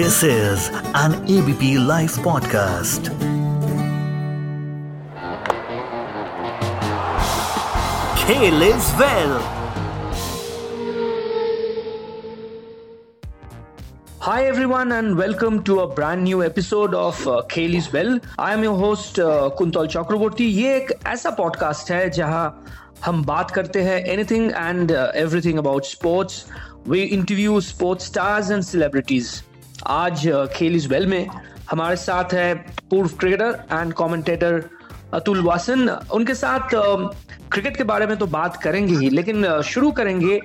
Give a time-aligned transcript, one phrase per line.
[0.00, 3.10] This is an ABP Life podcast.
[8.16, 9.38] Kale is well.
[14.20, 18.18] Hi everyone and welcome to a brand new episode of uh, Kaylee's Bell.
[18.38, 20.48] I am your host uh, Kuntal Chakraborty.
[20.52, 22.48] ये एक ऐसा podcast है जहां
[23.04, 26.44] हम बात करते हैं anything and everything about sports
[26.88, 29.30] we interview sports stars and celebrities
[29.87, 31.27] आज खेल इज़ वेल में
[31.71, 32.53] हमारे साथ है
[32.89, 34.63] पूर्व cricketer and commentator
[35.13, 35.89] Atul Wassan.
[36.13, 36.69] उनके साथ
[37.51, 40.39] क्रिकेट के बारे में तो बात करेंगे ही, लेकिन शुरू करेंगे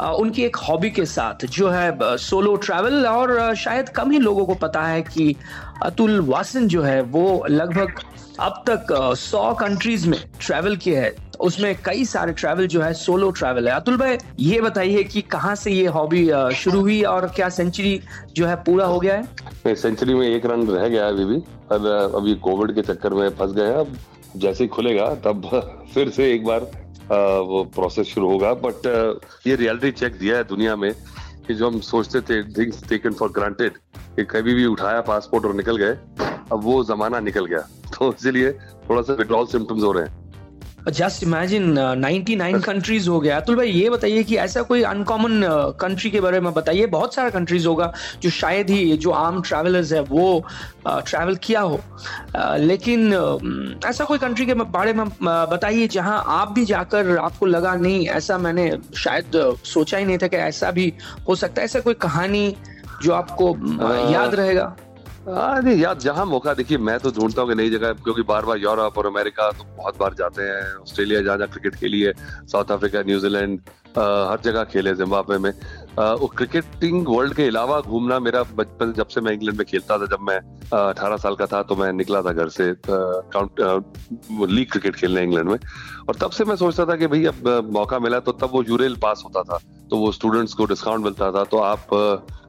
[0.00, 4.54] उनकी एक हॉबी के साथ, जो है सोलो ट्रैवल और शायद कम ही लोगों को
[4.54, 5.34] पता है कि
[5.82, 8.00] अतुल वासन जो है, वो लगभग
[8.40, 13.30] अब तक सौ कंट्रीज़ में ट्रैवल किया है। उसमें कई सारे ट्रैवल जो है सोलो
[13.30, 17.48] ट्रैवल है। अतुल भाई, ये बताइए कि कहाँ से ये हॉबी शुरू हुई और क्या
[17.48, 18.00] सेंचुरी
[18.36, 19.74] जो है पूरा हो गया है?
[19.74, 21.38] सेंचुरी में एक रन रह गया अभी भी,
[21.72, 23.96] पर अभी कोविड के चक्कर में फंस गए अब
[24.36, 26.70] जैसे ही खुलेगा, तब फिर से एक बार
[27.10, 28.86] वो प्रोसेस शुरू होगा। बट
[29.46, 30.92] ये रियलिटी चेक दिया है दुनिया में
[31.46, 33.72] कि जो हम सोचते थे थिंग्स टेकन फॉर ग्रांटेड
[34.16, 35.98] कि कभी भी उठाया पासपोर्ट और निकल गए,
[36.52, 37.58] अब वो जमाना निकल गया।
[37.98, 38.52] तो इसीलिए
[38.90, 40.25] थोड़ा सा विड्रॉल सिम्टम्स हो रहे हैं।
[40.88, 45.42] जस्ट इमेजिन 99 कंट्रीज़ हो गया। अतुल भाई ये बताइए कि ऐसा कोई अनकॉमन
[45.80, 49.42] कंट्री uh, के बारे में बताइए। बहुत सारा कंट्रीज़ होगा जो शायद ही जो आम
[49.42, 50.44] ट्रैवलर्स है वो
[50.88, 51.80] ट्रैवल uh, किया हो।
[52.36, 57.46] Uh, लेकिन uh, ऐसा कोई कंट्री के बारे में बताइए जहाँ आप भी जाकर आपको
[57.46, 60.92] लगा नहीं ऐसा मैंने शायद सोचा ही नहीं था कि ऐसा भी
[61.28, 62.56] हो सकता है। ऐसा कोई कहानी
[63.02, 63.56] जो आपको
[64.12, 64.76] याद रहेगा?
[65.26, 68.58] नहीं, यार, जहाँ मौका देखिए, मैं तो ढूंढता हूँ कि नई जगह, क्योंकि बार बार
[68.58, 72.12] यूरोप और अमेरिका तो बहुत बार जाते हैं, ऑस्ट्रेलिया जहाँ जहाँ क्रिकेट खेली है,
[72.46, 73.60] साउथ अफ्रीका, न्यूजीलैंड
[73.98, 75.50] हर जगह खेले जिम्बाब्वे में।
[76.20, 80.06] वो क्रिकेटिंग वर्ल्ड के अलावा घूमना मेरा बचपन जब से मैं इंग्लैंड में खेलता था,
[80.06, 80.38] जब मैं
[80.72, 85.48] अठारह साल का था तो मैं निकला था घर से काउंट लीग क्रिकेट खेलने इंग्लैंड
[85.48, 85.58] में।
[86.08, 88.96] और तब से मैं सोचता था कि भाई, अब मौका मिला तो तब वो यूरेल
[89.02, 89.58] पास होता था।
[89.90, 91.94] तो वो स्टूडेंट्स को डिस्काउंट मिलता था तो आप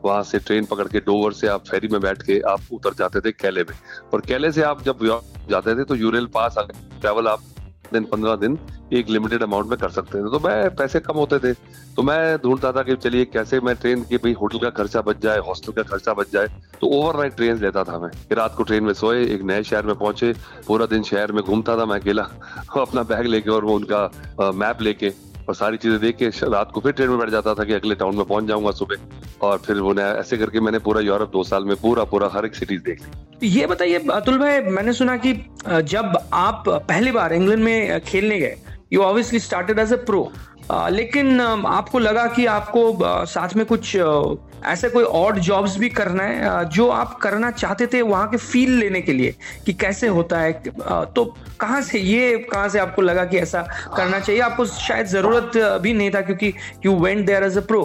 [0.05, 3.19] वहाँ से ट्रेन पकड़ के डोवर से आप फेरी में बैठ के आप उतर जाते
[3.19, 3.75] थे कैले में।
[4.13, 6.55] और कैले से आप जब जाते थे तो यूरेल पास
[7.01, 7.39] ट्रैवल आप
[7.93, 8.57] दिन पंद्रह दिन
[8.93, 11.53] एक लिमिटेड अमाउंट में कर सकते थे। तो मैं पैसे कम होते थे।
[11.95, 15.21] तो मैं ढूंढता था कि चलिए कैसे मैं ट्रेन के भाई होटल का खर्चा बच
[15.21, 16.47] जाए हॉस्टल का खर्चा बच जाए।
[16.81, 19.85] तो ओवरनाइट ट्रेन लेता था मैं कि रात को ट्रेन में सोए, एक नए शहर
[19.85, 20.33] में पहुँचे,
[20.67, 22.23] पूरा दिन शहर में घूमता था मैं अकेला,
[22.77, 25.13] अपना बैग लेके और वो उनका मैप लेके।
[25.47, 27.95] और सारी चीज़ें देख के रात को फिर ट्रेन में बैठ जाता था कि अगले
[27.95, 31.65] टाउन में पहुँच जाऊँगा सुबह। और फिर वो ऐसे करके मैंने पूरा यूरोप दो साल
[31.65, 35.33] में पूरा पूरा हर एक सिटीज़ देख ली। ये बताइए, अतुल भाई, मैंने सुना की
[35.67, 38.57] जब आप पहली बार इंग्लैंड में खेलने गए
[38.93, 40.31] you obviously started as a pro
[40.71, 43.95] लेकिन आपको लगा कि आपको साथ में कुछ
[44.65, 48.71] ऐसे कोई और जॉब्स भी करना है जो आप करना चाहते थे वहाँ के फील
[48.79, 49.35] लेने के लिए,
[49.65, 50.51] कि कैसे होता है
[51.13, 51.23] तो
[51.59, 53.61] कहाँ से, ये कहाँ से आपको लगा कि ऐसा
[53.95, 54.41] करना चाहिए?
[54.41, 56.53] आपको शायद ज़रूरत भी नहीं था क्योंकि
[56.85, 57.83] you went there as a pro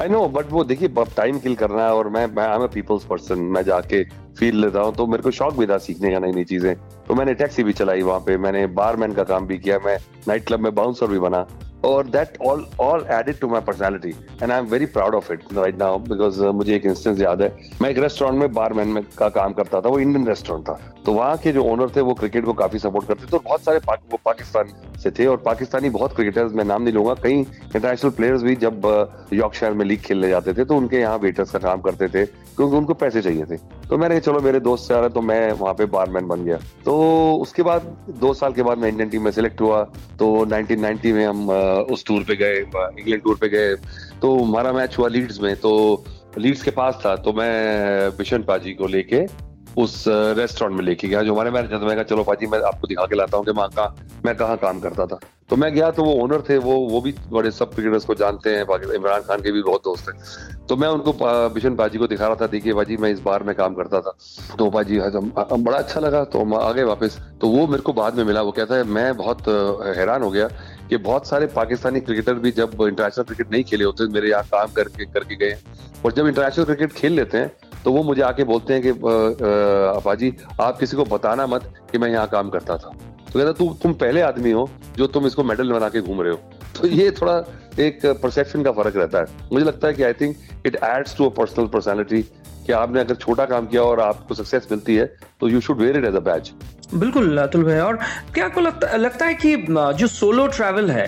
[0.00, 2.66] I know but वो देखिए टाइम किल करना है और मैं मैं I am a
[2.72, 4.02] people's person मैं जाके
[4.38, 6.74] फील लेता हूँ तो मेरे को शौक भी था सीखने का नई नई चीज़ें।
[7.06, 9.96] तो मैंने टैक्सी भी चलाई वहाँ पे, मैंने बारमैन का काम भी किया, मैं
[10.28, 11.46] नाइट क्लब में बाउंसर भी बना।
[11.84, 14.08] और that all all added to my personality
[14.42, 17.48] and I am very proud of it right now because मुझे एक इंस्टेंस याद है।
[17.82, 21.12] मैं एक रेस्टोरेंट में बारमैन में का काम करता था वो इंडियन रेस्टोरेंट था। तो
[21.12, 23.78] वहाँ के जो ओनर थे वो क्रिकेट को काफ़ी सपोर्ट करते थे और बहुत सारे
[23.78, 24.72] पाक, वो पाकिस्तान
[25.02, 28.86] से थे और पाकिस्तानी बहुत क्रिकेटर्स मैं नाम नहीं लूँगा कई इंटरनेशनल प्लेयर्स भी जब
[29.32, 32.76] यॉर्कशायर में लीग खेलने जाते थे तो उनके यहाँ वेटर्स का काम करते थे क्योंकि
[32.76, 33.56] उनको पैसे चाहिए थे।
[33.90, 36.58] तो मैंने चलो, मेरे दोस्त से आ रहे तो मैं वहाँ पे बारमैन बन गया।
[36.84, 36.94] तो
[37.42, 37.82] उसके बाद,
[38.20, 39.82] दो साल के बाद मैं इंडियन टीम में सिलेक्ट हुआ।
[40.18, 41.50] तो 1990 में हम
[41.92, 43.74] उस टूर पे गए इंग्लैंड टूर पे गए।
[44.22, 46.04] तो हमारा मैच हुआ लीड्स में। तो
[46.38, 49.45] लीड्स के पास था। तो मैं बिशन पाजी को लेके
[49.76, 53.06] उस रेस्टोरेंट में लेके गया, जो हमारे मैनेजर मैं कहा, चलो पाजी मैं आपको दिखा
[53.06, 53.94] के लाता हूँ कि मैं कहाँ
[54.26, 55.18] मैं कहाँ काम करता था।
[55.50, 58.50] तो मैं गया तो वो ओनर थे, वो वो भी बड़े सब क्रिकेटर्स को जानते
[58.50, 58.62] हैं
[58.94, 61.12] इमरान खान के भी बहुत दोस्त हैं। तो मैं उनको
[61.54, 64.16] बिशन पाजी को दिखा रहा था, देखिए भाजी, मैं इस बार में काम करता था।
[64.58, 68.16] तो बाजी बड़ा अच्छा लगा। तो हम आ गए वापस तो वो मेरे को बाद
[68.16, 69.48] में मिला, वो कहता है, मैं बहुत
[69.96, 70.48] हैरान हो गया
[70.88, 74.72] कि बहुत सारे पाकिस्तानी क्रिकेटर भी जब इंटरनेशनल क्रिकेट नहीं खेले होते, मेरे यहाँ काम
[74.72, 75.56] करके करके गए
[76.04, 77.52] और जब इंटरनेशनल क्रिकेट खेल लेते हैं
[77.86, 82.08] तो वो मुझे आके बोलते हैं कि अपाजी आप किसी को बताना मत कि मैं
[82.10, 85.72] यहाँ काम करता था। तो कहता तू तुम पहले आदमी हो जो तुम इसको मेडल
[85.72, 86.38] बना के घूम रहे हो।
[86.76, 87.36] तो ये थोड़ा
[87.80, 90.36] एक परसेप्शन का फ़र्क रहता है। मुझे लगता है कि I think
[90.66, 92.22] it adds to a personal personality
[92.66, 95.06] कि आपने अगर छोटा काम किया और आपको सक्सेस मिलती है
[95.40, 96.52] तो you should wear it as a badge
[96.94, 97.98] बिल्कुल अतुल भाई। और
[98.34, 101.06] क्या आपको लगता, लगता है कि जो सोलो ट्रैवल है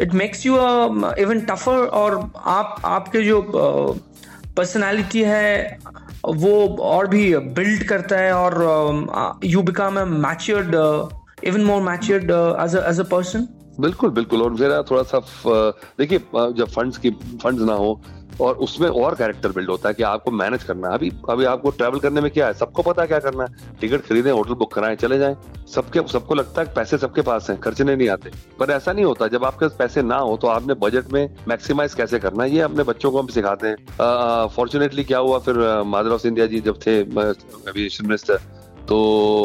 [0.00, 0.54] it makes you
[1.18, 2.18] even tougher और
[2.56, 3.40] आप आपके जो
[4.56, 5.78] पर्सनालिटी है,
[6.26, 10.74] वो और भी बिल्ड करता है और you become a matured
[11.44, 12.30] even more matured
[12.64, 13.48] as as a person
[13.80, 15.18] बिल्कुल बिल्कुल। और मेरा थोड़ा सा
[15.98, 16.18] देखिए
[16.58, 17.10] जब फंड्स की
[17.42, 18.00] फंड्स ना हो
[18.40, 21.70] और उसमें और कैरेक्टर बिल्ड होता है कि आपको मैनेज करना है। अभी अभी आपको
[21.70, 22.52] ट्रैवल करने में क्या है?
[22.54, 23.76] सबको पता है क्या करना है?
[23.80, 25.36] टिकट खरीदें होटल बुक कराएँ चले जाएँ।
[25.74, 29.28] सबके सबको लगता है पैसे सबके पास हैं खर्चने नहीं आते। पर ऐसा नहीं होता।
[29.28, 32.50] जब आपके पास पैसे ना हो तो आपने बजट में मैक्सिमाइज कैसे करना है?
[32.50, 35.38] ये अपने बच्चों को हम सिखाते हैं। फॉर्चुनेटली क्या हुआ?
[35.38, 38.40] फिर मादर ऑफ़ इंडिया जी जब थे एविएशन मिनिस्टर
[38.88, 38.96] तो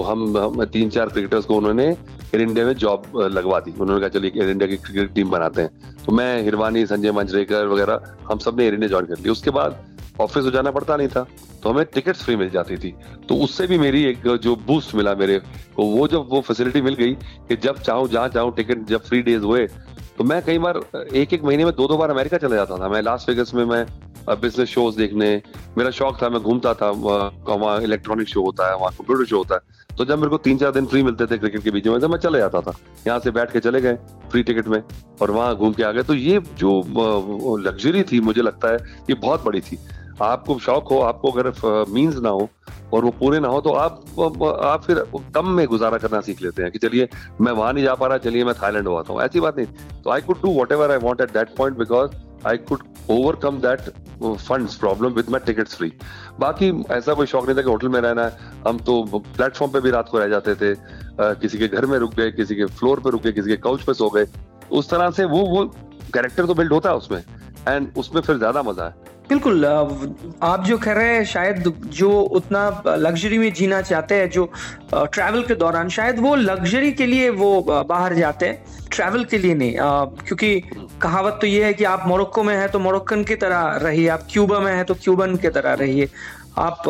[0.01, 1.95] हम, हम तीन चार क्रिकेटर्स को उन्होंने
[2.29, 5.61] एयर इंडिया में जॉब लगवा दी। उन्होंने कहा, चलिए एयर इंडिया की क्रिकेट टीम बनाते
[5.61, 9.49] हैं। तो मैं, हिरवानी, संजय मंजरेकर वगैरह, हम सबने एयर इंडिया ज्वाइन कर लिया। उसके
[9.51, 9.85] बाद
[10.21, 11.25] ऑफ़िस हो जाना पड़ता नहीं था
[11.63, 12.93] तो हमें टिकट फ्री मिल जाती थी।
[13.29, 15.37] तो उससे भी मेरी एक, जो बूस्ट मिला मेरे
[15.75, 17.13] को, वो जब वो फैसिलिटी मिल गई
[17.47, 19.67] कि जब चाहूँ, जहाँ चाहूँ टिकट जब फ्री डेज़ हुए
[20.17, 20.79] तो मैं कई बार
[21.15, 23.63] एक एक महीने में दो दो बार अमेरिका चला जाता था। मैं लास्ट वेगस में
[23.65, 23.85] मैं
[24.31, 25.29] बिज़नेस शोज़ देखने,
[25.77, 29.55] मेरा शौक था, मैं घूमता था, वहाँ इलेक्ट्रॉनिक शो होता है, वहाँ कंप्यूटर शो होता
[29.55, 31.99] है। तो जब मेरे को तीन चार दिन फ्री मिलते थे क्रिकेट के बीच में
[31.99, 32.73] तो मैं चले जाता था।
[33.07, 33.95] यहाँ से बैठ के चले गए
[34.31, 34.81] फ्री टिकट में
[35.21, 38.77] और वहाँ घूम के आ गए। तो ये जो लग्जरी थी, मुझे लगता है,
[39.09, 39.77] ये बहुत बड़ी थी।
[40.21, 41.51] आपको शौक हो आपको अगर
[41.89, 42.49] मीन्स ना हो
[42.93, 45.03] और वो पूरे ना हो तो आप आप फिर
[45.35, 47.07] कम में गुजारा करना सीख लेते हैं कि चलिए
[47.41, 50.09] मैं वहाँ नहीं जा पा रहा चलिए मैं थाईलैंड हुआ था ऐसी बात नहीं। तो
[50.11, 52.11] I could do whatever I want at that point because
[52.47, 53.89] I could overcome that
[54.21, 55.91] funds problem with my tickets free
[56.39, 59.79] बाकी ऐसा कोई शौक नहीं था कि होटल में रहना है। हम तो प्लेटफॉर्म पे
[59.81, 62.65] भी रात को रह जाते थे। आ, किसी के घर में रुक गए किसी के
[62.79, 64.25] फ्लोर पे रुक गए किसी के काउच पे सो गए।
[64.71, 65.65] उस तरह से वो वो
[66.13, 67.23] कैरेक्टर तो बिल्ड होता है उसमें।
[67.67, 72.61] एंड उसमें फिर ज़्यादा मज़ा है। बिल्कुल आप जो कह रहे हैं, शायद जो उतना
[72.87, 74.45] लग्जरी में जीना चाहते हैं, जो
[74.93, 79.53] ट्रैवल के दौरान, शायद वो लग्जरी के लिए वो बाहर जाते हैं ट्रैवल के लिए
[79.55, 79.75] नहीं
[80.25, 80.59] क्योंकि
[81.01, 84.27] कहावत तो ये है कि आप मोरक्को में है तो मोरक्कन की तरह रहिए, आप
[84.31, 86.09] क्यूबा में है तो क्यूबन की तरह रहिए
[86.59, 86.87] आप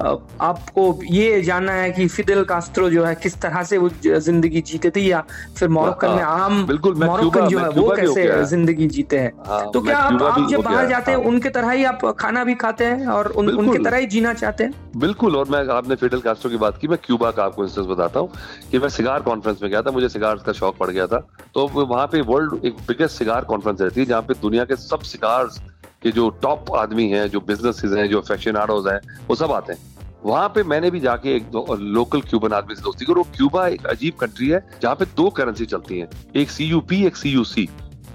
[0.00, 4.60] हाँ। आपको ये जानना है कि फिदेल कास्ट्रो जो है किस तरह से वो ज़िंदगी
[4.60, 5.22] जीते थे या
[5.58, 9.32] फिर मोरक्कन में हाँ, आम बिल्कुल मोरक्कन जो है वो कैसे ज़िंदगी जीते हैं?
[9.46, 12.54] हाँ, तो क्या आप, आप जब बाहर जाते हैं उनके तरह ही आप खाना भी
[12.54, 14.74] खाते हैं और उन, उनके तरह ही जीना चाहते हैं?
[14.96, 18.20] बिल्कुल और मैं आपने फिडेल कास्ट्रो की बात की मैं क्यूबा का आपको इंस्टेंस बताता
[18.20, 18.30] हूँ
[18.70, 21.66] कि मैं सिगार कॉन्फ्रेंस में गया था मुझे सिगार का शौक पड़ गया था। तो
[21.76, 25.60] वहाँ पे वर्ल्ड एक बिगेस्ट सिगार कॉन्फ्रेंस रहती है जहाँ पे दुनिया के सब सिगार्स
[26.02, 29.72] कि जो टॉप आदमी हैं, जो बिज़नेस हैं, जो फ़ैशन आरोज हैं, वो सब आते
[29.72, 29.90] हैं।
[30.24, 34.14] वहाँ पे मैंने भी जाके एक लोकल क्यूबन आदमी से दोस्ती करो क्यूबा एक अजीब
[34.14, 37.44] कंट्री है, जहाँ पे दो करेंसी चलती है। एक सी यू पी एक सी यू
[37.44, 37.68] सी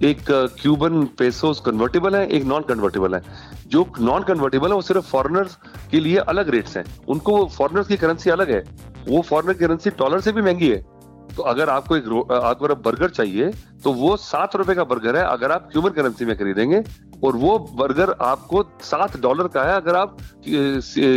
[0.04, 3.22] एक क्यूबन पेसोस कन्वर्टेबल है, एक नॉन कन्वर्टेबल है।
[3.68, 5.58] जो नॉन कन्वर्टेबल है, वो सिर्फ़ फॉरनर्स
[5.92, 8.64] के लिए अलग रेट्स हैं। उनको फॉरनर्स की करेंसी अलग है।
[9.08, 10.86] वो फॉरनर करेंसी डॉलर से भी महँगी है।
[11.36, 13.52] तो अगर आपको एक अगर बर्गर चाहिए
[13.84, 16.80] तो वो सात रुपए का बर्गर है, अगर आप क्यूबन करेंसी में खरीदेंगे
[17.26, 20.18] और वो बर्गर आपको सात डॉलर का है अगर आप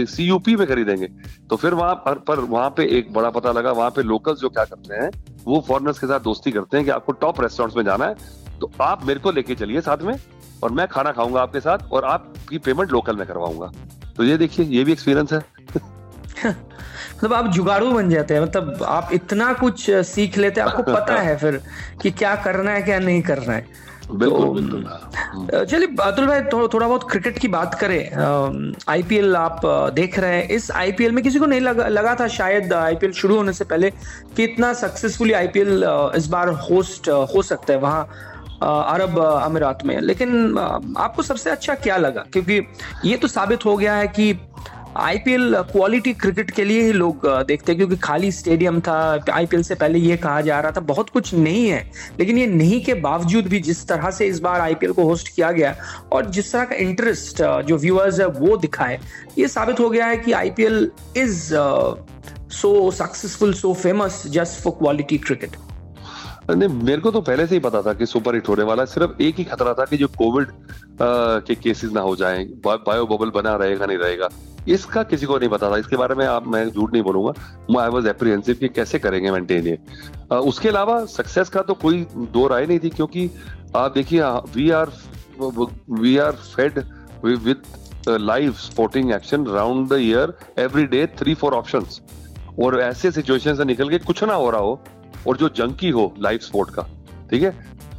[0.09, 1.07] सीयूपी में खरीदेंगे।
[1.51, 4.49] तो फिर वहाँ पर, पर वहाँ पे एक बड़ा पता लगा वहाँ पे लोकल्स जो
[4.49, 5.11] क्या करते हैं
[5.47, 8.71] वो फॉरनर्स के साथ दोस्ती करते हैं कि आपको टॉप रेस्टोरेंट्स में जाना है तो
[8.81, 10.15] आप मेरे को लेके चलिए साथ में
[10.63, 13.71] और मैं खाना खाऊँगा आपके साथ और आपकी पेमेंट लोकल में करवाऊँगा।
[14.17, 15.39] तो ये देखिए ये भी एक्सपीरियंस है।
[16.47, 21.21] मतलब आप जुगाड़ू बन जाते हैं मतलब आप इतना कुछ सीख लेते हैं आपको पता
[21.21, 21.61] है फिर
[22.03, 23.67] कि क्या करना है क्या नहीं करना है।
[24.11, 29.61] तो चलिए अतुल भाई थो, थोड़ा बहुत क्रिकेट की बात करें आईपीएल आप
[29.95, 33.37] देख रहे हैं। इस आईपीएल में किसी को नहीं लगा, लगा था शायद आईपीएल शुरू
[33.37, 33.91] होने से पहले
[34.37, 35.85] कि इतना सक्सेसफुली आईपीएल
[36.17, 38.09] इस बार होस्ट हो सकता है वहाँ
[38.63, 40.59] अरब अमीरात में। लेकिन
[40.99, 42.25] आपको सबसे अच्छा क्या लगा?
[42.33, 42.61] क्योंकि
[43.05, 44.33] ये तो साबित हो गया है कि
[44.97, 48.95] आईपीएल क्वालिटी क्रिकेट के लिए ही लोग देखते हैं, क्योंकि खाली स्टेडियम था
[49.33, 51.83] आईपीएल से पहले ये कहा जा रहा था, बहुत कुछ नहीं है।
[52.19, 55.53] लेकिन ये नहीं के बावजूद भी जिस तरह से इस बार आईपीएल को होस्ट किया
[55.53, 55.75] गया,
[56.13, 58.99] और जिस तरह का इंटरेस्ट जो व्यूअर्स है, वो दिखाए,
[59.39, 61.49] ये साबित हो गया है कि IPL is
[62.53, 65.57] so successful so famous just for quality cricket
[66.55, 69.23] नहीं, मेरे को तो पहले से ही पता था कि सुपर हिट होने वाला सिर्फ़
[69.23, 70.49] एक ही खतरा था कि जो कोविड
[71.03, 74.29] के केसेस ना हो जाएँ। बायो बबल बना रहेगा, नहीं रहेगा।
[74.69, 77.89] इसका किसी को नहीं पता था। इसके बारे में आप, मैं झूठ नहीं बोलूँगा। आई
[77.89, 79.79] वॉज़ एप्रीहेंसिव कि कैसे करेंगे मेंटेन ये।
[80.33, 83.31] उसके अलावा सक्सेस का तो कोई दो राय नहीं थी, क्योंकि
[83.77, 84.21] आप देखिए
[84.55, 84.93] we are
[85.91, 86.79] we are fed
[87.25, 87.63] with
[88.09, 91.85] live sporting action round the year every day three four option
[92.63, 94.81] और ऐसे सिचुएशन से निकल के कुछ ना हो रहा हो
[95.27, 96.83] और जो जंकी हो लाइव स्पोर्ट का,
[97.31, 97.51] ठीक है?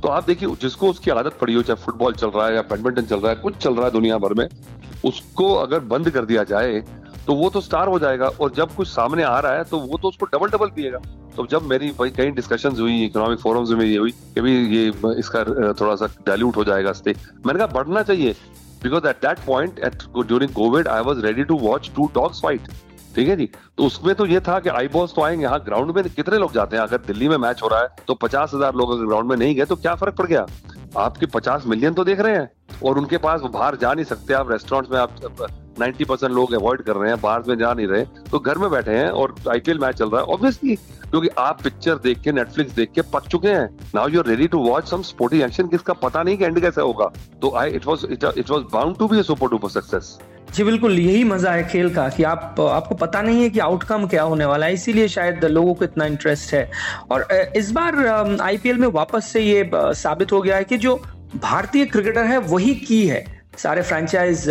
[0.02, 3.02] तो आप देखिए, जिसको उसकी आदत पड़ी हो, चाहे फुटबॉल चल रहा है या बैडमिंटन
[3.04, 4.48] चल रहा है, कुछ चल रहा है दुनिया भर में,
[5.06, 6.84] उसको अगर बंद कर दिया जाए
[7.28, 9.98] तो वो तो स्टार हो जाएगा। और जब कुछ सामने आ रहा है तो वो
[9.98, 11.00] तो उसको डबल डबल पिएगा।
[11.36, 14.88] तो जब मेरी कई डिस्कशन हुई इकोनॉमिक फोरम्स में ये हुई कि भी ये,
[15.20, 18.36] इसका थोड़ा सा डायल्यूट हो जाएगा स्टे मैंने कहा, बढ़ना चाहिए।
[18.84, 22.68] Because at that point at during COVID I was ready to watch two dogs fight
[23.16, 23.50] ठीक है जी?
[23.78, 26.54] तो उसमें तो ये था कि आई बॉस तो आएँगे। यहाँ ग्राउंड में कितने लोग
[26.54, 26.84] जाते हैं?
[26.84, 29.56] अगर दिल्ली में मैच हो रहा है तो पचास हज़ार लोग अगर ग्राउंड में नहीं
[29.56, 30.46] गए तो क्या फ़र्क पड़ गया?
[30.98, 34.52] आपके पचास मिलियन तो देख रहे हैं और उनके पास बाहर जा नहीं सकते आप।
[34.52, 35.48] रेस्टोरेंट्स में आप
[35.80, 38.70] नाइन्टी परसेंट लोग अवॉइड कर रहे हैं बाहर में जा नहीं रहे तो घर में
[38.72, 42.74] बैठे हैं और आईपीएल मैच चल रहा है ऑब्वियसली क्योंकि आप पिक्चर देख के नेटफ्लिक्स
[42.74, 45.94] देख के पक चुके हैं। Now you are ready to watch some sporting action किसका
[45.96, 49.24] पता नहीं कि एंड कैसे होगा। तो I it was it was bound to be
[49.24, 50.18] super duper success
[50.54, 54.06] जी, बिल्कुल, यही मज़ा है खेल का कि आप, आपको पता नहीं है कि आउटकम
[54.08, 56.70] क्या होने वाला है, इसीलिए शायद लोगों को इतना इंटरेस्ट है।
[57.12, 58.06] और इस बार
[58.42, 60.96] आईपीएल में वापस से ये साबित हो गया है कि जो
[61.36, 63.24] भारतीय क्रिकेटर है, वही की है।
[63.58, 64.44] सारे फ्रेंचाइज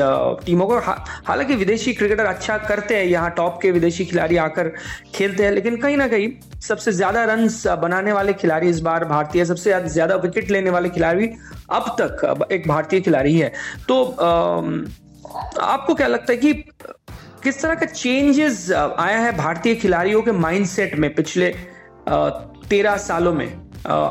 [0.46, 4.72] टीमों को हालाँकि विदेशी क्रिकेटर अच्छा करते हैं, यहाँ टॉप के विदेशी खिलाड़ी आकर
[5.14, 6.30] खेलते हैं, लेकिन कहीं ना कहीं
[6.60, 7.48] सबसे ज़्यादा रन
[7.82, 11.30] बनाने वाले खिलाड़ी इस बार भारतीय, सबसे ज़्यादा विकेट लेने वाले खिलाड़ी
[11.70, 13.52] अब तक एक भारतीय खिलाड़ी है।
[13.88, 14.04] तो
[15.60, 16.52] आपको क्या लगता है कि
[17.42, 21.54] किस तरह का चेंजेस आया है भारतीय खिलाड़ियों के माइंडसेट में पिछले
[22.68, 23.46] तेरह सालों में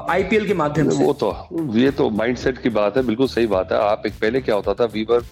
[0.09, 1.03] आईपीएल के माध्यम से?
[1.03, 4.41] वो तो ये तो माइंडसेट की बात है बिल्कुल सही बात है। आप एक पहले
[4.41, 5.23] क्या होता था Weaver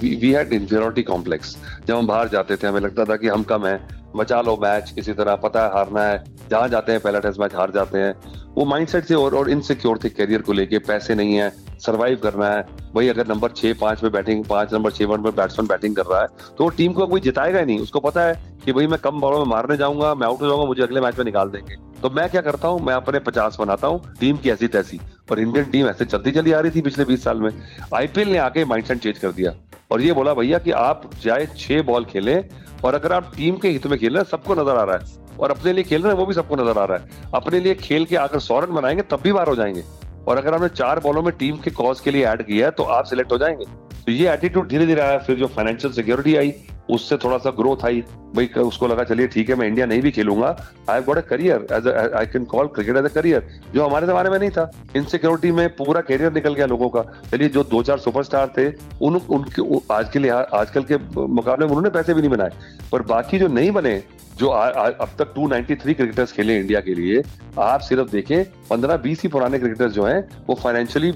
[0.00, 1.56] we had inferiority complex
[1.86, 3.78] जब हम बाहर जाते थे हमें लगता था कि हम कम है
[4.16, 7.54] बचा लो मैच किसी तरह पता है हारना है जहाँ जाते हैं पहला टेस्ट मैच
[7.54, 8.14] हार जाते हैं।
[8.56, 12.48] वो माइंडसेट से और और इनसिक्योर थे करियर को लेके पैसे नहीं है सरवाइव करना
[12.48, 12.62] है।
[12.94, 16.06] भाई, अगर नंबर छह, पाँच पे बैटिंग पाँच नंबर छह वन पर बैट्समैन बैटिंग कर
[16.06, 16.26] रहा है
[16.58, 19.20] तो वो टीम को कोई जिताएगा ही नहीं। उसको पता है कि भाई, मैं कम
[19.20, 22.10] बॉलों में मारने जाऊँगा, मैं आउट हो जाऊँगा, मुझे अगले मैच में निकाल देंगे। तो
[22.10, 22.80] मैं क्या करता हूँ?
[22.80, 26.52] मैं अपने पचास बनाता हूँ टीम की ऐसी तैसी और इंडियन टीम ऐसे चलती चली
[26.52, 27.50] आ रही थी पिछले बीस साल में।
[27.94, 29.54] आईपीएल ने आके माइंडसेट चेंज कर दिया।
[29.90, 32.44] और ये बोला, भैया, कि आप चाहे छह बॉल खेलें,
[32.84, 35.36] और अगर आप टीम के हित में खेल रहे हैं, सबको नज़र आ रहा है।
[35.40, 37.74] और अपने लिए खेल रहे हैं, वो भी सबको नज़र आ रहा है। अपने लिए
[37.74, 39.82] खेल के आकर सौ रन बनाएँगे, तब भी बाहर हो जाएँगे।
[40.28, 43.04] और अगर आपने चार बॉलों में टीम के कॉज के लिए ऐड किया तो आप
[43.04, 43.64] सिलेक्ट हो जाएँगे।
[44.06, 46.52] तो ये एटीट्यूड धीरे धीरे आया, फिर जो फाइनेंशियल सिक्योरिटी आई,
[46.90, 48.02] उससे थोड़ा सा ग्रोथ आई।
[48.34, 50.48] भाई उसको लगा चलिए ठीक है मैं इंडिया नहीं भी खेलूँगा।
[50.90, 54.30] I got a career as I can call cricket as a career जो हमारे जमाने
[54.30, 57.98] में नहीं था। इनसिक्योरिटी में पूरा करियर निकल गया लोगों का। चलिए जो दो चार
[57.98, 58.68] सुपरस्टार थे
[59.02, 59.62] उन उनके
[59.94, 62.52] आज के लिए आजकल के मुकाबले में उन्होंने पैसे भी नहीं बनाए।
[62.92, 64.02] पर बाकी जो नहीं बने
[64.38, 67.22] जो आ, आ, अब तक 293 क्रिकेटर्स खेले इंडिया के लिए
[67.58, 71.10] आप सिर्फ़ देखें 15-20 ही पुराने क्रिकेटर्स जो हैं वो financially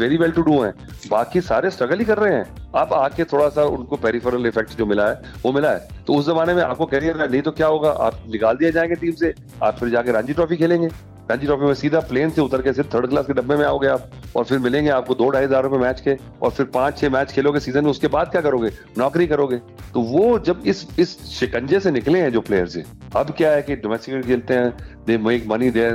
[0.00, 0.72] very well to do हैं।
[1.10, 4.86] बाकी सारे स्ट्रगल ही कर रहे हैं। आप आके थोड़ा सा उनको पेरिफेरल इफ़ेक्ट जो
[4.86, 7.90] मिला है वो मिला है। तो उस जमाने में आपको करियर नहीं तो क्या होगा?
[7.90, 10.88] आप निकाल दिए जाएँगे टीम से, आप फिर जाके रणजी ट्रॉफी खेलेंगे।
[11.30, 13.88] रणजी ट्रॉफी में सीधा प्लेन से उतर के सिर्फ़ थर्ड क्लास के डब्बे में आओगे
[13.88, 17.10] आप और फिर मिलेंगे आपको दो ढाई हज़ार रुपए मैच के और फिर पाँच, छह
[17.10, 18.70] मैच खेलोगे सीज़न में, उसके बाद क्या करोगे?
[18.98, 19.56] नौकरी करोगे।
[19.94, 22.84] तो वो जब इस इस शिकंजे से निकले हैं जो प्लेयर्स है
[23.16, 24.70] अब क्या है कि डोमेस्टिक खेलते हैं
[25.06, 25.86] they make money they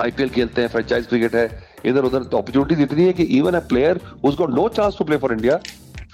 [0.00, 1.48] IPL खेलते हैं फ्रेंचाइज क्रिकेट है
[1.86, 5.16] इधर उधर तो अपॉर्चुनिटीज़ इतनी है कि इवन अ प्लेयर उसको no chance to play
[5.16, 5.58] for India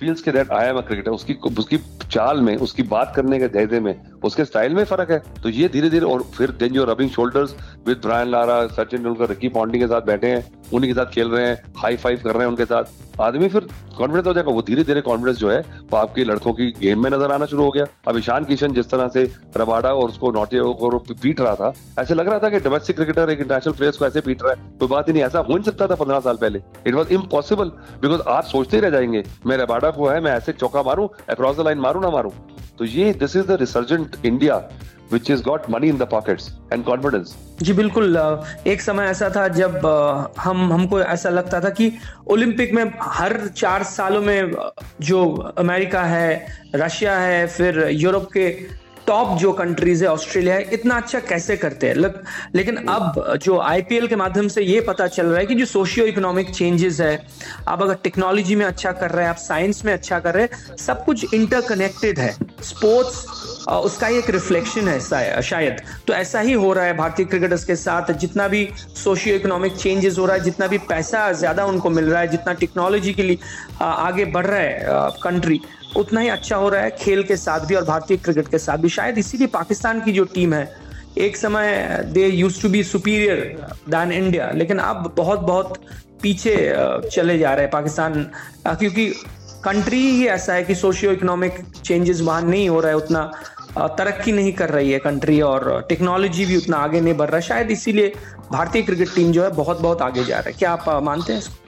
[0.03, 1.79] feels के that I am a cricketer उसकी उसकी
[2.11, 3.95] चाल में, उसकी बात करने के जैसे में,
[4.25, 7.55] उसके स्टाइल में फ़र्क है। तो ये धीरे धीरे और फिर then you rubbing shoulders
[7.87, 11.29] with Brian Lara Sachin Tendulkar Ricky Ponting के साथ बैठे हैं। उन्हीं के साथ खेल
[11.29, 13.67] रहे हैं हाई फाइव कर रहे हैं उनके साथ। आदमी फिर
[13.97, 17.11] कॉन्फिडेंस हो जाएगा, वो धीरे धीरे कॉन्फिडेंस जो है, वो आपके लड़कों की गेम में
[17.11, 19.25] नज़र आना शुरू हो गया। अब ईशान किशन जिस तरह से
[19.57, 23.31] रबाडा और उसको नोटिया को पीट रहा था, ऐसे लग रहा था कि डोमेस्टिक क्रिकेटर
[23.31, 25.65] एक इंटरनेशनल प्लेयर्स को ऐसे पीट रहा है, कोई बात ही नहीं, ऐसा हो नहीं
[25.65, 29.57] सकता था पंद्रह साल पहले। इट वॉज़ इम्पॉसिबल बिकॉज़ आप सोचते ही रह जाएँगे, मैं
[29.57, 32.33] रबाडा को है, मैं ऐसे चौका मारूं अक्रॉस द लाइन मारू ना मारू।
[32.79, 34.57] तो ये this is the resurgent India
[35.13, 38.17] which is got money in the pockets and confidence जी, बिल्कुल
[38.67, 39.87] एक समय ऐसा था जब
[40.39, 41.93] हम, हमको ऐसा लगता था कि
[42.31, 44.53] ओलंपिक में हर चार सालों में
[45.01, 45.25] जो
[45.59, 48.49] अमेरिका है, रशिया है, फिर यूरोप के
[49.13, 51.95] टॉप जो कंट्रीज़ है ऑस्ट्रेलिया है इतना अच्छा कैसे करते हैं?
[51.95, 52.23] लग,
[52.55, 56.07] लेकिन अब जो आईपीएल के माध्यम से ये पता चल रहा है कि जो सोशियो
[56.07, 57.15] इकोनॉमिक चेंजेस है
[57.69, 60.77] आप अगर टेक्नोलॉजी में अच्छा कर रहे हैं आप साइंस में अच्छा कर रहे हैं
[60.77, 63.25] सब कुछ इंटरकनेक्टेड है। स्पोर्ट्स
[63.69, 64.99] उसका एक रिफ्लेक्शन है
[65.43, 68.69] शायद। तो ऐसा ही हो रहा है भारतीय क्रिकेटर्स के साथ जितना भी
[69.05, 72.53] सोशियो इकोनॉमिक चेंजेस हो रहा है जितना भी पैसा ज़्यादा उनको मिल रहा है जितना
[72.55, 73.39] टेक्नोलॉजी के लिए
[73.83, 75.61] आगे बढ़ रहा है कंट्री
[75.97, 78.79] उतना ही अच्छा हो रहा है खेल के साथ भी और भारतीय क्रिकेट के साथ
[78.79, 80.69] भी। शायद इसीलिए पाकिस्तान की जो टीम है,
[81.19, 85.79] एक समय they use to be superior than India लेकिन अब बहुत बहुत
[86.23, 86.55] पीछे
[87.09, 88.23] चले जा रहे हैं पाकिस्तान।
[88.69, 89.07] क्योंकि
[89.65, 93.31] कंट्री ही ऐसा है कि सोशियो इकोनॉमिक चेंजेस वहाँ नहीं हो रहा है उतना।
[93.99, 97.43] तरक्की नहीं कर रही है कंट्री और टेक्नोलॉजी भी उतना आगे नहीं बढ़ रहा। है
[97.43, 98.13] शायद इसीलिए
[98.53, 101.41] भारतीय क्रिकेट टीम जो है बहुत बहुत आगे जा रहा है। क्या आप मानते हैं
[101.41, 101.62] इसको?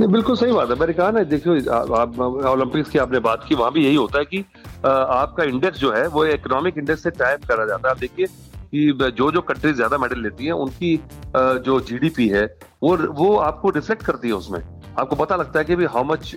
[0.00, 1.54] नहीं, बिल्कुल सही बात है। मैंने कहा ना, देखियो,
[1.94, 4.44] आप ओलंपिक्स की आपने बात की, वहाँ भी यही होता है कि
[4.84, 9.10] आपका इंडेक्स जो है, वो इकोनॉमिक इंडेक्स से टाइप करा जाता है। आप देखिए कि
[9.10, 10.96] जो जो कंट्रीज़ ज़्यादा मेडल लेती हैं, उनकी
[11.36, 12.44] जो जीडीपी है,
[12.82, 14.60] वो वो आपको रिफ्लेक्ट करती है उसमें।
[14.98, 16.34] आपको पता लगता है कि भी how much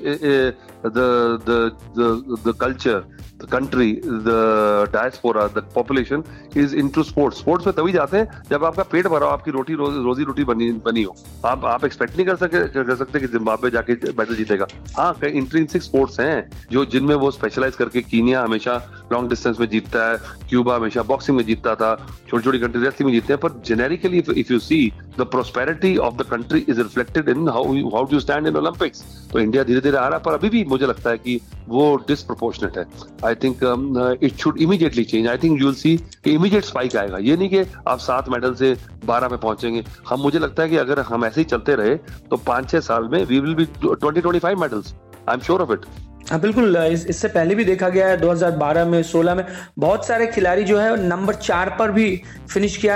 [0.86, 3.04] the culture
[3.42, 6.24] the country the diaspora the population
[6.58, 9.74] is into sports sports में तभी जाते हैं जब आपका पेट भरा हो आपकी रोटी
[9.74, 13.28] रोज, रोजी रोटी बनी बनी हो। आप आप एक्सपेक्ट नहीं कर सके कर सकते कि
[13.28, 18.42] जिम्बाब्वे जाके बैटल जीतेगा। हाँ कई इंट्रेंसिक स्पोर्ट्स हैं जो जिनमें वो स्पेशलाइज करके कीनिया
[18.44, 18.76] हमेशा
[19.14, 20.18] लॉन्ग डिस्टेंस में जीतता है
[20.50, 21.96] क्यूबा हमेशा बॉक्सिंग में जीतता था
[22.30, 24.82] छोटी छोटी कंट्री रेसलिंग में जीतते हैं पर generically if you see
[25.20, 27.64] the prosperity of the country is reflected in how
[27.96, 30.86] how do stand in Olympics तो इंडिया धीरे धीरे आ रहा पर अभी भी मुझे
[30.88, 32.86] लगता है कि वो डिसप्रोपोर्शनेट है।
[33.26, 37.38] I think it should immediately change I think you'll see कि इमीडिएट स्पाइक आएगा। ये
[37.38, 38.76] नहीं कि आप सात मेडल से
[39.06, 41.96] बारह में पहुँचेंगे। हम मुझे लगता है कि अगर हम ऐसे ही चलते रहे
[42.30, 44.94] तो पाँच छह साल में we will be twenty twenty five medals
[45.30, 45.86] I am sure of it
[46.30, 49.46] हाँ बिल्कुल इस, इससे पहले भी देखा गया है 2012 में 16 में।
[49.80, 52.10] बहुत सारे खिलाड़ी जो है नंबर चार पर भी
[52.50, 52.96] फिनिश किया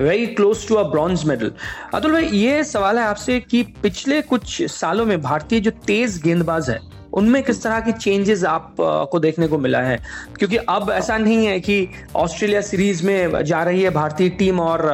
[0.00, 1.52] close to a bronze medal
[1.94, 6.70] Atul भाई ये सवाल है आपसे कि पिछले कुछ सालों में भारतीय जो तेज गेंदबाज
[6.70, 6.78] है
[7.14, 9.98] उनमें किस तरह की चेंजेस आप को देखने को मिला है
[10.38, 14.88] क्योंकि अब ऐसा नहीं है कि ऑस्ट्रेलिया सीरीज़ में जा रही है भारतीय टीम और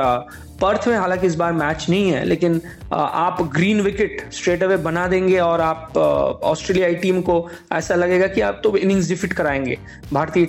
[0.62, 2.60] पर्थ में हालाँकि इस बार मैच नहीं है लेकिन
[2.92, 5.96] आप ग्रीन विकेट स्ट्रेट अवे बना देंगे और आप
[6.44, 7.36] ऑस्ट्रेलियाई टीम को
[7.72, 9.78] ऐसा लगेगा कि आप तो इनिंग्स डिफिट कराएँगे
[10.12, 10.46] भारतीय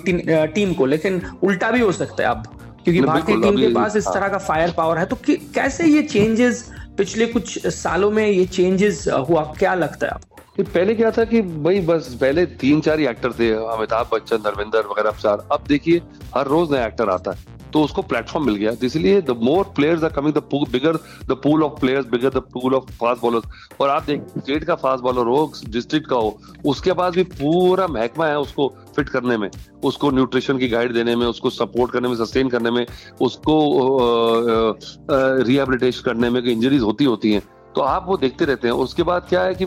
[0.55, 4.06] टीम को लेकिन उल्टा भी हो सकता है अब क्योंकि भारतीय टीम के पास इस
[4.08, 6.63] हाँ। तरह का फायर पावर है तो कैसे ये चेंजेस
[6.98, 10.26] पिछले कुछ सालों में ये चेंजेस हुआ क्या लगता है
[10.63, 14.79] पहले क्या था कि भाई बस पहले तीन चार ही एक्टर थे, अमिताभ बच्चन, धर्मेंद्र
[14.81, 16.01] वगैरह अब देखिए,
[16.35, 20.03] हर रोज नया एक्टर आता है। तो उसको प्लेटफॉर्म मिल गया। इसलिए the more players
[20.03, 20.97] are coming the bigger
[21.27, 23.43] the pool of players bigger the pool of fast bowlers
[23.81, 27.87] और आप देख स्टेट का फास्ट बॉलर हो डिस्ट्रिक्ट का हो, उसके पास भी पूरा
[27.87, 29.49] महकमा है उसको फिट करने में।
[29.83, 32.85] उसको न्यूट्रिशन की गाइड देने में, उसको सपोर्ट करने में सस्टेन करने में,
[33.21, 34.77] उसको
[35.11, 37.41] रिहेबिलिटेशन करने में इंजरीज होती होती हैं।
[37.75, 39.65] तो आप वो देखते रहते हैं। उसके बाद क्या है कि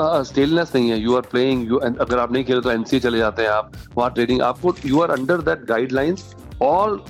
[0.00, 0.98] स्टेलनेस नहीं है.
[1.00, 3.72] यू आर प्लेइंग यू अगर आप नहीं खेले तो एनसीए चले जाते हैं आप.
[3.96, 7.00] वहाँ ट्रेनिंग आपको you are under that guidelines all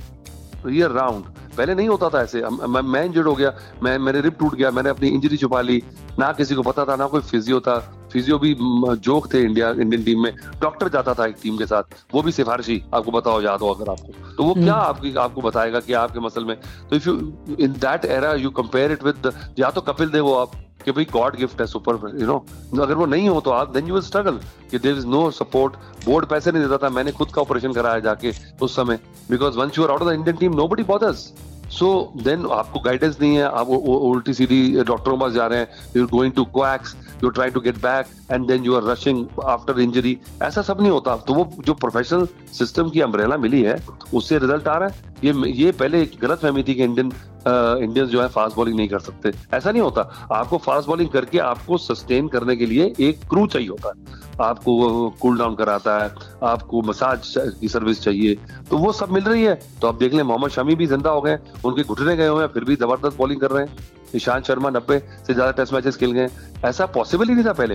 [0.68, 1.24] year round
[1.56, 2.42] पहले नहीं होता था ऐसे.
[2.66, 3.52] मैं इंजर्ड हो गया.
[3.82, 4.70] मैं मेरे रिप टूट गया.
[4.70, 5.82] मैंने अपनी इंजरी छुपा ली.
[6.18, 7.76] ना किसी को पता था, ना कोई फिजियो था.
[8.12, 8.54] फिजियो भी
[9.00, 12.32] जोक थे इंडिया इंडियन टीम में। डॉक्टर जाता था एक टीम के साथ। वो भी
[12.32, 15.92] सिफारिशी आपको बताओ याद हो अगर आपको। तो वो क्या हम्म। आपकी आपको बताएगा कि
[15.94, 16.56] आपके मसल में?
[16.90, 17.14] तो if you
[17.60, 20.52] in that era you compare it with या तो कपिल देव हो आप
[20.84, 23.86] कि भाई गॉड गिफ्ट है सुपर यू नो अगर वो नहीं हो तो आप देन
[23.86, 24.38] यू विल स्ट्रगल
[24.70, 27.98] कि there is no support board पैसे नहीं देता था मैंने खुद का ऑपरेशन कराया
[28.00, 28.98] जाके उस समय।
[29.30, 31.32] Because once you are out of the Indian team nobody bothers
[31.72, 35.68] so then आपको गाइडेंस नहीं है आप उल्टी सीधी डॉक्टरों के पास जा रहे हैं।
[35.96, 36.94] You going to quacks
[37.24, 40.90] you try to get back and then you are rushing after injury ऐसा सब नहीं
[40.90, 43.76] होता। तो वो जो प्रोफेशनल सिस्टम की अम्ब्रेला मिली है,
[44.14, 47.12] उससे रिज़ल्ट आ रहा है। ये ये पहले एक गलत फहमी थी कि इंडियन
[47.46, 50.00] इंडियंस जो है फास्ट बॉलिंग नहीं कर सकते। ऐसा नहीं होता।
[50.32, 55.08] आपको फास्ट बॉलिंग करके आपको सस्टेन करने के लिए एक क्रू चाहिए होता है। आपको
[55.20, 56.10] कूल डाउन कराता है,
[56.42, 58.34] आपको मसाज की सर्विस चाहिए।
[58.70, 61.20] तो वो सब मिल रही है। तो आप देख लें, मोहम्मद शमी भी ज़िंदा हो
[61.20, 63.76] गए उनके घुटने गए हुए हैं, फिर भी ज़बरदस्त बॉलिंग कर रहे हैं।
[64.16, 66.28] ईशांत शर्मा नब्बे से ज़्यादा टेस्ट मैचेस खेल गए।
[66.64, 67.74] ऐसा पॉसिबल ही नहीं था पहले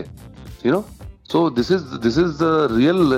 [0.65, 0.85] you know
[1.31, 3.09] so this is this is the real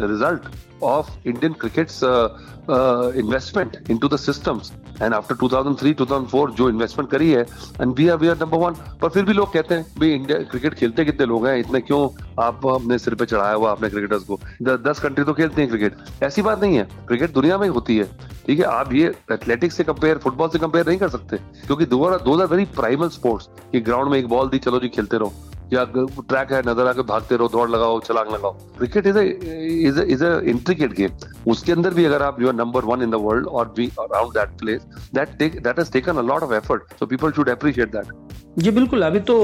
[0.00, 0.48] result
[0.82, 4.72] of Indian cricket's uh, uh, investment into the systems.
[5.00, 7.40] And after 2003, 2004 जो इन्वेस्टमेंट करी है
[7.80, 10.38] and we are we are number one पर फिर भी लोग कहते हैं भाई इंडिया
[10.50, 11.56] क्रिकेट खेलते कितने लोग हैं?
[11.58, 12.08] इतने क्यों
[12.44, 14.38] आप अपने सिर पे चढ़ाया हुआ अपने क्रिकेटर्स को?
[14.62, 16.88] दस कंट्री तो खेलते हैं क्रिकेट ऐसी बात नहीं है.
[17.08, 18.04] क्रिकेट दुनिया में होती है.
[18.46, 18.64] ठीक है?
[18.64, 21.36] आप ये एथलेटिक्स से कंपेयर फुटबॉल से कंपेयर नहीं कर सकते.
[21.66, 25.18] क्योंकि those are very primal sports कि ग्राउंड में एक बॉल दी चलो जी खेलते
[25.18, 25.32] रहो.
[25.72, 30.24] या ट्रैक है, नज़र आके भागते रहो, दौड़ लगाओ, छलांग लगाओ। Cricket is is is
[30.24, 33.72] intricate game उसके अंदर भी अगर आप you are number one in the world और
[33.76, 34.82] be around that place
[35.14, 38.12] that take that has taken a lot of effort so people should appreciate that
[38.58, 39.34] जी, बिल्कुल। अभी तो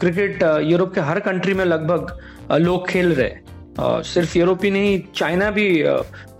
[0.00, 2.16] cricket Europe के हर कंट्री में लगभग
[2.60, 5.66] लोग खेल रहे सिर्फ़ यूरोप ही नहीं, चाइना भी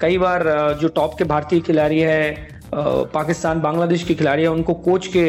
[0.00, 0.42] कई बार
[0.80, 5.24] जो टॉप के भारतीय खिलाड़ी है पाकिस्तान बांग्लादेश के खिलाड़ी है उनको कोच के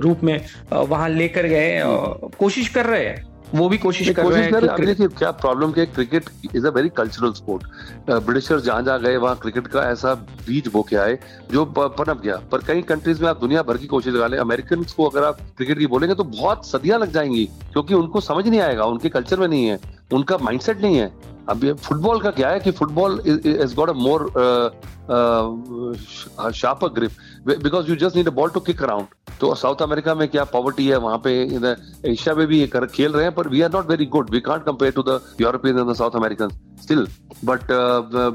[0.00, 0.38] रूप में
[0.72, 1.80] वहाँ लेकर गए
[2.38, 6.28] कोशिश कर रहे हैं। वो भी कोशिश कर रहे हैं देखिए क्या प्रॉब्लम क्या cricket
[6.56, 10.14] is a very cultural sport Britisher जहाँ जहाँ गए वहाँ क्रिकेट का ऐसा
[10.46, 11.18] बीज बो के आए
[11.52, 14.82] जो पनप गया। पर कई कंट्रीज़ में आप दुनिया भर की कोशिश लगा ले अमेरिकन
[14.96, 18.60] को अगर आप क्रिकेट की बोलेंगे तो बहुत सदियाँ लग जाएँगी क्योंकि उनको समझ नहीं
[18.60, 19.78] आएगा उनके कल्चर में नहीं है
[20.12, 21.10] उनका माइंडसेट नहीं है।
[21.50, 24.26] अब ये फुटबॉल का क्या है कि football is got a more
[26.54, 29.06] sharper grip because you just need a ball to kick around
[29.40, 31.32] तो साउथ अमेरिका में क्या पॉवर्टी है वहाँ पे
[32.10, 34.40] एशिया में भी ये कर, खेल रहे हैं पर we are not very good we
[34.40, 36.48] can't compare to the European and the South American
[36.82, 37.06] still
[37.44, 37.72] but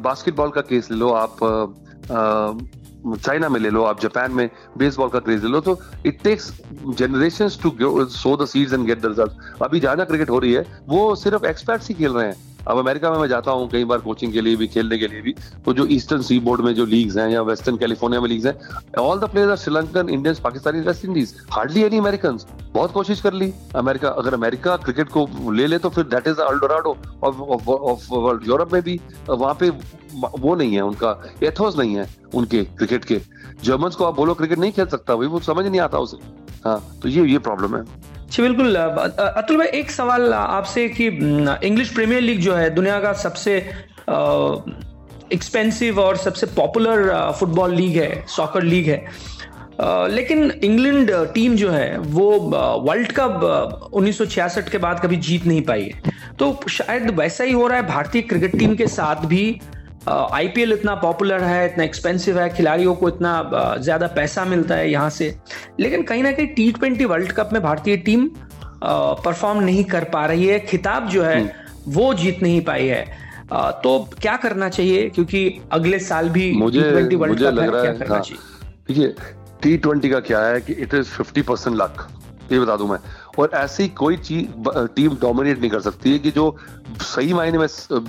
[0.04, 1.68] basketball का केस ले लो आप uh,
[2.16, 6.22] uh, चाइना में ले लो आप जापान में बेसबॉल का क्रेज ले लो तो it
[6.24, 6.52] takes
[6.88, 10.66] generation to sow the seeds and get the result अभी जहाँ क्रिकेट हो रही है
[10.88, 14.00] वो सिर्फ़ एक्सपर्ट्स ही खेल रहे हैं। अब अमेरिका में मैं जाता हूँ कई बार
[14.00, 15.34] कोचिंग के लिए भी, खेलने के लिए भी।
[15.66, 18.96] तो जो ईस्टर्न सी बोर्ड में जो लीग्स हैं या वेस्टर्न कैलिफ़ोर्निया में लीग्स हैं
[19.00, 22.40] all the players are Sri Lankan Indians Pakistani West Indies hardly any American
[22.74, 26.42] बहुत कोशिश कर ली अमेरिका, अगर अमेरिका क्रिकेट को ले ले तो फिर that is
[26.42, 29.00] Eldorado of world Europe में भी,
[29.30, 29.70] वहाँ पे
[30.20, 33.22] वो नहीं है उनका एथोस नहीं है उनके क्रिकेट के।
[33.64, 36.18] जर्मन को आप बोलो क्रिकेट नहीं खेल सकता भाई वो समझ नहीं आता उसे।
[36.66, 37.84] हाँ तो ये ये प्रॉब्लम है।
[38.28, 41.08] जी, बिल्कुल। अतुल भाई, एक सवाल आपसे कि
[41.64, 43.56] इंग्लिश प्रीमियर लीग जो है, दुनिया का सबसे
[45.34, 49.06] एक्सपेंसिव और सबसे पॉपुलर फुटबॉल लीग है सॉकर लीग है।
[50.10, 52.30] लेकिन इंग्लैंड टीम जो है, वो
[52.82, 57.68] वर्ल्ड कप 1966 के बाद कभी जीत नहीं पाई है। तो शायद वैसा ही हो
[57.68, 59.60] रहा है, भारतीय क्रिकेट टीम के साथ भी
[60.08, 65.10] आईपीएल इतना पॉपुलर है इतना एक्सपेंसिव है खिलाड़ियों को इतना ज़्यादा पैसा मिलता है यहाँ
[65.10, 65.36] से।
[65.80, 68.28] लेकिन कहीं ना कहीं टी ट्वेंटी वर्ल्ड कप में भारतीय टीम
[68.84, 73.06] परफॉर्म नहीं कर पा रही है। खिताब जो है हम्म। वो जीत नहीं पाई है।
[73.84, 75.10] तो क्या करना चाहिए?
[75.10, 78.42] क्योंकि अगले साल भी मुझे वर्ल्ड कप है क्या करना हाँ। चाहिए?
[78.88, 79.16] देखिए
[79.62, 82.08] टी ट्वेंटी का क्या है कि it is fifty percent luck
[82.52, 82.98] ये बता दूँ मैं।
[83.40, 86.56] और ऐसी कोई चीज़ टीम डोमिनेट नहीं कर सकती है कि जो
[87.02, 87.68] सही मायने में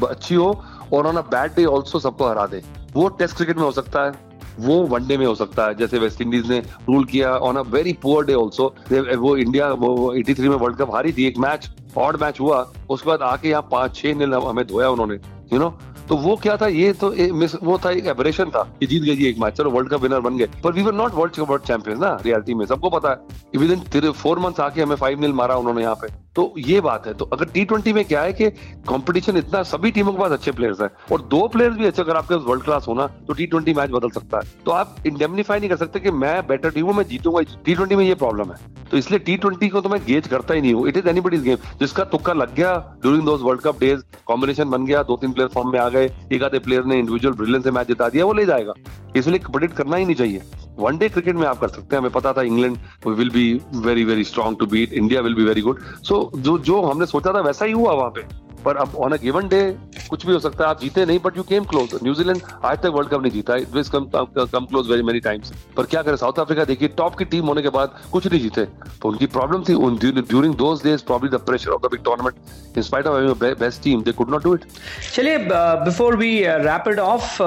[0.09, 0.51] अच्छी हो
[0.93, 2.63] और on a bad day also सबको हरा दे।
[2.95, 4.27] वो टेस्ट क्रिकेट में हो सकता है
[4.61, 7.93] वो वनडे में हो सकता है। जैसे वेस्ट इंडीज ने रूल किया on a very
[8.03, 8.75] poor day also
[9.19, 13.09] वो इंडिया वो 83 में वर्ल्ड कप हारी थी एक मैच ऑड मैच हुआ। उसके
[13.09, 15.15] बाद आके यहाँ पाँच छह नील हमें धोया उन्होंने
[15.53, 15.69] यू नो?
[16.09, 19.03] तो वो क्या था ये तो ए, मिस, वो था एक एबरेशन था कि जीत
[19.03, 21.63] गई एक मैच चलो वर्ल्ड कप विनर बन गए। पर we were not world world
[21.65, 25.33] champion ना रियलिटी में। सबको पता है विद इन फोर मंथ्स आके हमें फाइव नील
[25.33, 28.33] मारा उन्होंने यहाँ पे। तो ये बात है। तो अगर टी ट्वेंटी में क्या है
[28.33, 28.49] कि
[28.89, 32.17] कंपटीशन इतना, सभी टीमों के पास अच्छे प्लेयर्स हैं और दो प्लेयर्स भी अच्छे, अगर
[32.17, 35.59] आपके पास वर्ल्ड क्लास होना तो टी ट्वेंटी मैच बदल सकता है। तो आप इंडेमनीफाई
[35.59, 38.53] नहीं कर सकते कि मैं बेटर टीम हूँ, मैं जीतूँगा। टी ट्वेंटी में ये प्रॉब्लम
[38.53, 38.59] है।
[38.91, 41.21] तो इसलिए टी ट्वेंटी को तो मैं गेज करता ही नहीं हूँ। It is any
[41.21, 45.17] buddies game जिसका तुक्का लग गया during those world cup days combination बन गया दो
[45.17, 48.09] तीन प्लेयर फॉर्म में आ गए, एक आधे प्लेयर ने इंडिविजुअल ब्रिलियंस से मैच जिता
[48.09, 48.73] दिया, वो ले जाएगा।
[49.17, 50.43] इसलिए प्रोडिक्ट करना ही नहीं चाहिए।
[50.79, 52.77] वनडे क्रिकेट में आप कर सकते हैं। हमें पता था England
[53.09, 56.83] will be very very strong to beat India will be very good so जो जो
[56.83, 58.27] हमने सोचा था वैसा ही हुआ वहाँ पे।
[58.65, 59.61] पर अब ऑन अ गिवन डे
[60.11, 62.93] कुछ भी हो सकता है। आप जीते नहीं but you came close New Zealand आज तक
[62.95, 64.05] वर्ल्ड कप नहीं जीता it come
[64.53, 67.63] come close very many times पर क्या करें साउथ अफ्रीका देखिए टॉप की टीम होने
[67.63, 68.65] के बाद कुछ नहीं जीते।
[69.03, 69.75] तो उनकी प्रॉब्लम थी
[70.21, 74.03] during those days probably the pressure of the big tournament in spite of best team
[74.03, 74.65] they could not do it
[75.15, 75.39] चलिए
[75.85, 76.33] before we
[76.67, 77.43] wrap it off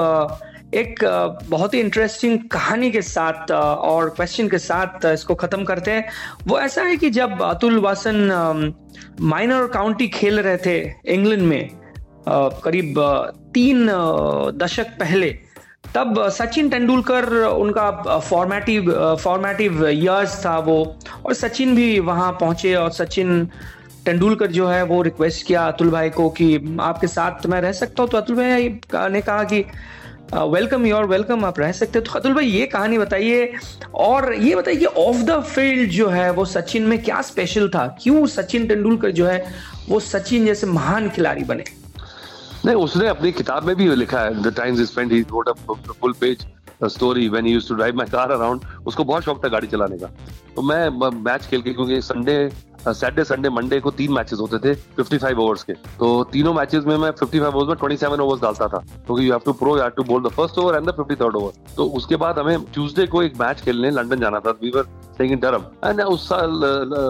[0.74, 1.04] एक
[1.48, 6.08] बहुत ही इंटरेस्टिंग कहानी के साथ और क्वेश्चन के साथ इसको खत्म करते हैं।
[6.46, 8.74] वो ऐसा है कि जब अतुल वासन
[9.22, 10.78] माइनर काउंटी खेल रहे थे
[11.14, 11.68] इंग्लैंड में
[12.28, 12.94] करीब
[13.54, 13.86] तीन
[14.56, 15.30] दशक पहले,
[15.94, 20.78] तब सचिन तेंदुलकर, उनका फॉर्मेटिव फॉर्मेटिव इयर्स था वो,
[21.26, 23.44] और सचिन भी वहाँ पहुँचे, और सचिन
[24.04, 28.02] तेंदुलकर जो है वो रिक्वेस्ट किया अतुल भाई को कि आपके साथ मैं रह सकता
[28.02, 28.68] हूँ। तो अतुल भाई
[29.10, 29.64] ने कहा कि
[30.34, 33.52] वेलकम योर वेलकम आप रह सकते हो। तो अतुल भाई, ये कहानी बताइए।
[33.94, 37.86] और ये बताइए कि ऑफ़ द फ़ील्ड जो है, वो सचिन में क्या स्पेशल था?
[38.02, 39.44] क्यों सचिन तेंदुलकर जो है,
[39.88, 41.64] वो सचिन जैसे महान खिलाड़ी बने?
[42.64, 46.12] नहीं, उसने अपनी किताब में भी लिखा है। The Times spend he wrote a full
[46.20, 46.46] page
[46.84, 49.98] story when he used to drive my car around उसको बहुत शौक था गाड़ी चलाने
[49.98, 50.06] का।
[50.56, 50.88] तो मैं
[51.22, 52.36] मैच खेल के, क्योंकि संडे
[52.84, 56.96] सैटरडे संडे मंडे को तीन मैचेस होते थे 55 ओवर्स के। तो तीनों मैचेस में
[56.96, 60.02] मैं 55 ओवर्स में 27 ओवर्स डालता था। क्योंकि you have to pro you to
[60.04, 63.40] bowl the first over and the 53rd over तो उसके बाद हमें ट्यूसडे को एक
[63.40, 64.86] मैच खेलने लंदन जाना था। We were
[65.22, 66.50] in Durham and उस साल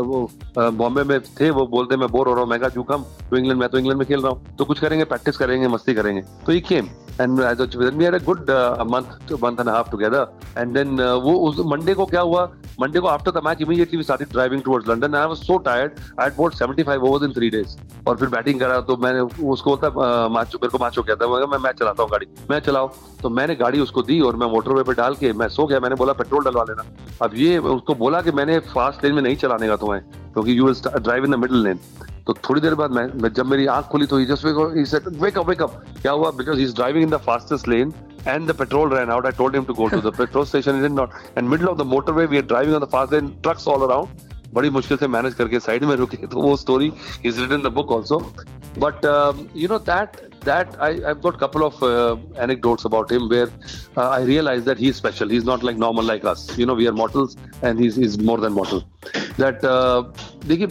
[0.07, 3.05] वो बॉम्बे में थे, वो बोलते, मैं बोर हो रहा हूँ, मैं जू कम?
[3.31, 5.95] तो इंग्लैंड मैं तो इंग्लैंड में खेल रहा हूँ। तो कुछ करेंगे प्रैक्टिस करेंगे, मस्ती
[5.95, 6.89] करेंगे। तो ये came
[7.21, 8.51] and we had a good
[8.91, 10.27] month month and half together
[10.59, 12.51] and then वो उस मंडे को क्या हुआ?
[12.81, 15.93] मंडे को after the match immediately we started driving towards London I was so tired
[16.21, 17.77] I had bowled 75 overs in 3 days
[18.09, 21.47] और फिर batting करा तो मैंने उसको बोलता मैच, मेरे को मैच हो गया था
[21.47, 22.89] मैं मैच चलाता हूँ गाड़ी, मैं चलाओ
[23.23, 25.97] तो मैंने गाड़ी उसको दी और मैं मोटरवे पे डाल के मैं सो गया, मैंने
[25.97, 26.85] बोला, पेट्रोल डलवा लेना।
[27.23, 30.01] अब ये उसको बोला कि मैंने फास्ट लेन में नहीं चलाने का तुम्हें,
[30.33, 31.79] क्योंकि you drive in the middle lane
[32.27, 35.09] तो थोड़ी देर बाद मैं, जब मेरी आँख खुली तो he just wake he said
[35.23, 36.31] wake up wake up क्या हुआ?
[36.31, 37.93] Because he is driving in the fastest lane
[38.29, 40.93] and the petrol ran out I told him to go to the petrol station is
[40.93, 43.89] not and middle of the motorway we are driving on the fast lane trucks all
[43.89, 46.93] around बड़ी मुश्किल से manage करके side में रुके तो वो story
[47.27, 48.19] is written the book also
[48.79, 49.05] but
[49.57, 51.85] you know that that I have got couple of
[52.43, 56.07] anecdotes about him where I realise that he is special he is not like normal
[56.07, 58.83] like us you know we are models and he is more than model
[59.41, 59.61] that
[60.47, 60.67] देखिए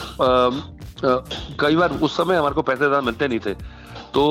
[1.05, 3.53] कई बार उस समय हमारे को पैसे ज़्यादा मिलते नहीं थे।
[4.13, 4.23] तो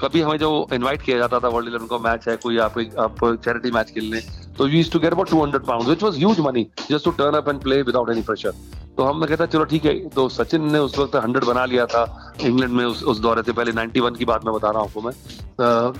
[0.00, 3.24] कभी हमें जो इनवाइट किया जाता था वर्ल्ड इलेवन का मैच है, कोई आप आप
[3.44, 4.20] चैरिटी मैच खेलने
[4.58, 7.48] तो use to get about 200 pounds which was huge money just to turn up
[7.48, 8.52] and play without any pressure
[8.96, 12.02] तो हमने कहता चलो ठीक है। तो सचिन ने उस वक्त हंड्रेड बना लिया था
[12.40, 15.02] इंग्लैंड में उस, उस दौरे से पहले 91 की बात मैं बता रहा हूँ आपको
[15.02, 15.12] मैं।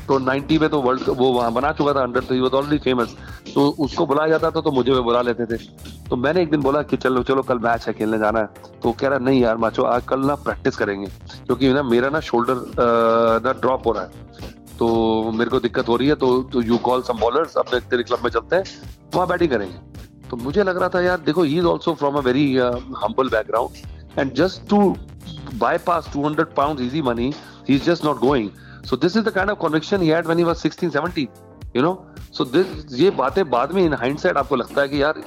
[0.06, 3.16] तो 90 में तो वर्ल्ड वो वहाँ बना चुका था हंड्रेड तो ऑलरेडी फ़ेमस
[3.54, 5.56] तो उसको बुलाया जाता था तो मुझे वो बुला लेते थे।
[6.08, 8.92] तो मैंने एक दिन बोला कि चलो चलो कल मैच है खेलने जाना है। तो
[8.92, 12.64] कह रहा नहीं यार माचो आज कल ना प्रैक्टिस करेंगे। क्योंकि ना मेरा ना शोल्डर
[13.44, 17.02] ना ड्रॉप हो रहा है। तो मेरे को दिक्कत हो रही है तो यू कॉल
[17.02, 18.64] सम बॉलर्स अपने तेरे क्लब में चलते हैं,
[19.14, 22.20] वहाँ बैटिंग करेंगे। तो मुझे लग रहा था यार, देखो he is also from a
[22.20, 24.96] very humble background and just to
[25.58, 27.26] bypass 200 pounds easy money
[27.66, 28.46] he's just not going.
[28.84, 31.28] So this is the kind of conviction he had when he was 16 17
[31.74, 31.92] you know?
[32.30, 35.22] So this, ये बातें बाद में in hindsight आपको लगता है कि यार,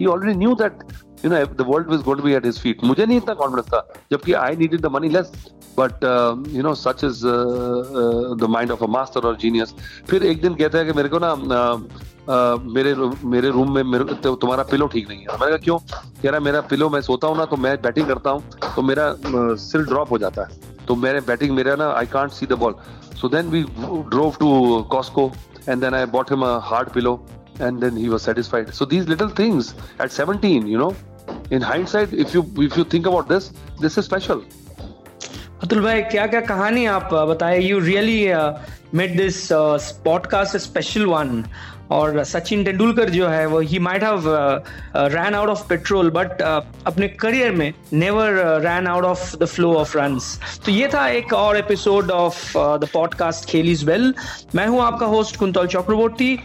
[0.00, 0.84] he already knew that
[1.24, 2.84] you know the world was going to be at his feet.
[2.84, 3.80] मुझे नहीं इतना कॉन्फिडेंस था
[4.12, 5.34] जबकि I needed the money less.
[5.78, 6.04] But
[6.54, 7.20] you know such is
[8.40, 9.74] the mind of a master और genius
[10.08, 12.94] फिर एक दिन कहते हैं कि मेरे को ना uh, मेरे
[13.34, 15.78] मेरे रूम में मेरे तो तुम्हारा पिलो ठीक नहीं है। मैंने कहा क्यों?
[16.22, 18.42] कह रहा मेरा पिलो मैं सोता हूँ ना तो मैं बैटिंग करता हूँ
[18.76, 19.14] तो मेरा
[19.62, 20.48] सिल ड्रॉप हो जाता है।
[20.88, 22.74] तो मेरे बैटिंग मेरा ना I can't see the ball
[23.20, 23.62] so then we
[24.16, 24.50] drove to
[24.92, 25.30] Costco
[25.68, 27.20] and then I bought him a hard pillow
[27.64, 28.68] and then he was satisfied.
[28.76, 29.66] So these little things
[30.04, 30.92] at 17 you know
[31.52, 33.48] in hindsight, if you if you think about this
[33.80, 34.38] this is special.
[35.62, 37.58] Atul भाई क्या क्या कहानी आप बताए?
[37.60, 38.16] You really
[38.94, 39.48] made this
[40.04, 41.44] podcast special one
[41.90, 44.24] और सचिन तेंदुलकर जो है, वो he might have
[44.96, 46.42] ran out of petrol but
[46.86, 51.32] अपने करियर में never ran out of the flow of runs तो ये था एक
[51.32, 54.14] और एपिसोड ऑफ़ द पॉडकास्ट खेलीज वेल
[54.54, 56.38] मैं हूँ आपका होस्ट कुंतल चक्रवर्ती।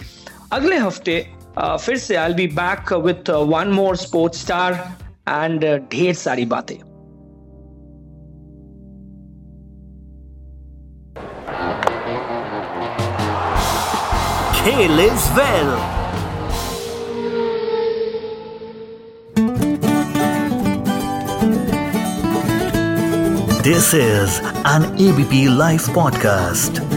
[0.54, 4.75] अगले हफ़्ते फिर से I be back with one more sports star
[5.29, 6.77] and ढेर सारी बातें
[14.65, 15.71] He lives well.
[23.65, 26.96] This is an ABP Life podcast.